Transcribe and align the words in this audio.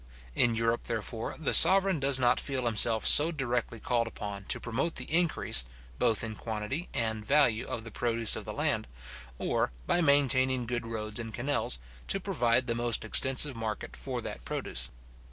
In 0.33 0.55
Europe, 0.55 0.85
therefore, 0.85 1.35
the 1.37 1.53
sovereign 1.53 1.99
does 1.99 2.19
not 2.19 2.39
feel 2.39 2.65
himself 2.65 3.05
so 3.05 3.31
directly 3.31 3.79
called 3.79 4.07
upon 4.07 4.45
to 4.45 4.59
promote 4.59 4.95
the 4.95 5.05
increase, 5.05 5.63
both 5.99 6.23
in 6.23 6.35
quantity 6.35 6.89
and 6.91 7.23
value 7.23 7.67
of 7.67 7.83
the 7.83 7.91
produce 7.91 8.35
of 8.35 8.43
the 8.43 8.51
land, 8.53 8.87
or, 9.37 9.71
by 9.85 10.01
maintaining 10.01 10.65
good 10.65 10.87
roads 10.87 11.19
and 11.19 11.35
canals, 11.35 11.77
to 12.07 12.19
provide 12.19 12.65
the 12.65 12.73
most 12.73 13.05
extensive 13.05 13.55
market 13.55 13.95
for 13.95 14.21
that 14.21 14.43
produce. 14.43 14.89